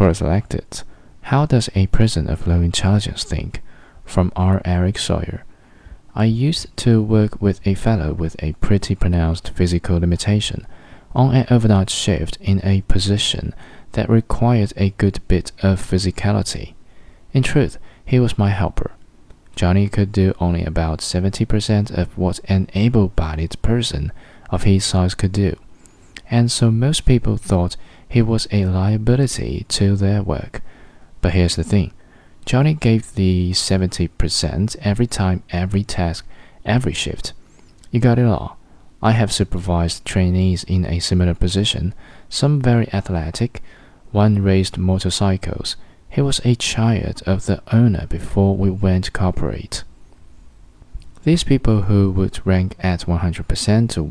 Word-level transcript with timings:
Selected 0.00 0.82
How 1.20 1.44
does 1.44 1.68
a 1.74 1.86
person 1.88 2.26
of 2.26 2.46
low 2.46 2.62
intelligence 2.62 3.22
think? 3.22 3.60
From 4.06 4.32
R. 4.34 4.62
Eric 4.64 4.98
Sawyer. 4.98 5.44
I 6.14 6.24
used 6.24 6.74
to 6.78 7.02
work 7.02 7.40
with 7.42 7.60
a 7.66 7.74
fellow 7.74 8.14
with 8.14 8.34
a 8.42 8.54
pretty 8.54 8.94
pronounced 8.94 9.50
physical 9.50 9.98
limitation 10.00 10.66
on 11.14 11.34
an 11.34 11.46
overnight 11.50 11.90
shift 11.90 12.38
in 12.40 12.64
a 12.64 12.80
position 12.88 13.54
that 13.92 14.08
required 14.08 14.72
a 14.74 14.90
good 14.90 15.20
bit 15.28 15.52
of 15.62 15.78
physicality. 15.78 16.72
In 17.34 17.42
truth, 17.42 17.76
he 18.02 18.18
was 18.18 18.38
my 18.38 18.48
helper. 18.48 18.92
Johnny 19.54 19.86
could 19.88 20.12
do 20.12 20.32
only 20.40 20.64
about 20.64 21.00
70% 21.00 21.96
of 21.96 22.16
what 22.16 22.40
an 22.48 22.70
able 22.74 23.08
bodied 23.08 23.60
person 23.60 24.12
of 24.48 24.62
his 24.62 24.82
size 24.82 25.14
could 25.14 25.32
do, 25.32 25.56
and 26.30 26.50
so 26.50 26.70
most 26.70 27.04
people 27.04 27.36
thought 27.36 27.76
he 28.10 28.20
was 28.20 28.48
a 28.50 28.66
liability 28.66 29.64
to 29.68 29.94
their 29.94 30.22
work. 30.22 30.60
But 31.22 31.32
here's 31.32 31.56
the 31.56 31.64
thing 31.64 31.92
Johnny 32.44 32.74
gave 32.74 33.14
the 33.14 33.52
70% 33.52 34.76
every 34.80 35.06
time, 35.06 35.44
every 35.50 35.84
task, 35.84 36.26
every 36.64 36.92
shift. 36.92 37.32
You 37.92 38.00
got 38.00 38.18
it 38.18 38.26
all. 38.26 38.58
I 39.00 39.12
have 39.12 39.32
supervised 39.32 40.04
trainees 40.04 40.64
in 40.64 40.84
a 40.84 40.98
similar 40.98 41.34
position, 41.34 41.94
some 42.28 42.60
very 42.60 42.92
athletic. 42.92 43.62
One 44.10 44.42
raced 44.42 44.76
motorcycles. 44.76 45.76
He 46.08 46.20
was 46.20 46.40
a 46.44 46.56
child 46.56 47.22
of 47.26 47.46
the 47.46 47.62
owner 47.72 48.06
before 48.08 48.56
we 48.56 48.70
went 48.70 49.12
corporate. 49.12 49.84
These 51.22 51.44
people 51.44 51.82
who 51.82 52.10
would 52.10 52.44
rank 52.44 52.74
at 52.80 53.02
100% 53.02 53.88
to 53.90 54.02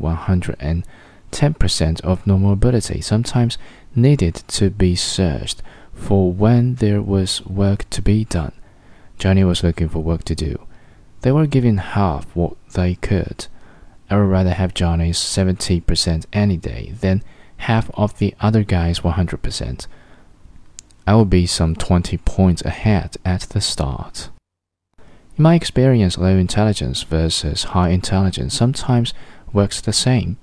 110% 1.30 2.00
of 2.02 2.26
normal 2.26 2.52
ability 2.52 3.00
sometimes 3.00 3.58
needed 3.94 4.34
to 4.48 4.70
be 4.70 4.94
searched 4.94 5.62
for 5.92 6.32
when 6.32 6.76
there 6.76 7.02
was 7.02 7.44
work 7.46 7.88
to 7.90 8.02
be 8.02 8.24
done. 8.24 8.52
Johnny 9.18 9.44
was 9.44 9.62
looking 9.62 9.88
for 9.88 10.00
work 10.00 10.24
to 10.24 10.34
do. 10.34 10.66
They 11.22 11.32
were 11.32 11.46
giving 11.46 11.76
half 11.76 12.24
what 12.34 12.56
they 12.72 12.94
could. 12.96 13.46
I 14.08 14.16
would 14.16 14.22
rather 14.24 14.54
have 14.54 14.74
Johnny's 14.74 15.18
70% 15.18 16.24
any 16.32 16.56
day 16.56 16.94
than 17.00 17.22
half 17.58 17.90
of 17.94 18.18
the 18.18 18.34
other 18.40 18.64
guy's 18.64 19.00
100%. 19.00 19.86
I 21.06 21.14
will 21.14 21.26
be 21.26 21.46
some 21.46 21.76
20 21.76 22.16
points 22.18 22.62
ahead 22.62 23.16
at 23.24 23.42
the 23.42 23.60
start. 23.60 24.30
In 25.36 25.42
my 25.42 25.54
experience, 25.54 26.18
low 26.18 26.36
intelligence 26.36 27.02
versus 27.02 27.64
high 27.64 27.90
intelligence 27.90 28.54
sometimes 28.54 29.12
works 29.52 29.80
the 29.80 29.92
same. 29.92 30.38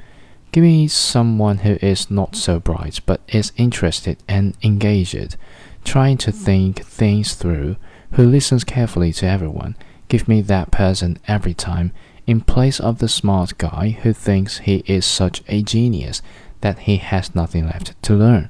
Give 0.57 0.63
me 0.63 0.87
someone 0.87 1.59
who 1.59 1.77
is 1.83 2.09
not 2.09 2.35
so 2.35 2.59
bright 2.59 3.01
but 3.05 3.21
is 3.27 3.51
interested 3.57 4.17
and 4.27 4.57
engaged, 4.63 5.37
trying 5.83 6.17
to 6.17 6.31
think 6.31 6.83
things 6.83 7.35
through, 7.35 7.75
who 8.13 8.25
listens 8.25 8.63
carefully 8.63 9.13
to 9.13 9.27
everyone. 9.27 9.75
Give 10.07 10.27
me 10.27 10.41
that 10.41 10.71
person 10.71 11.19
every 11.27 11.53
time, 11.53 11.91
in 12.25 12.41
place 12.41 12.79
of 12.79 12.97
the 12.97 13.07
smart 13.07 13.59
guy 13.59 13.99
who 14.01 14.13
thinks 14.13 14.57
he 14.57 14.77
is 14.87 15.05
such 15.05 15.43
a 15.47 15.61
genius 15.61 16.23
that 16.61 16.79
he 16.79 16.97
has 16.97 17.35
nothing 17.35 17.67
left 17.67 17.93
to 18.01 18.15
learn, 18.15 18.49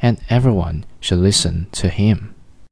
and 0.00 0.20
everyone 0.30 0.84
should 1.00 1.18
listen 1.18 1.66
to 1.72 1.88
him. 1.88 2.36